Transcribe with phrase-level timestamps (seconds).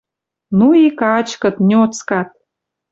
[0.57, 2.29] Ну и качкыт, ньоцкат.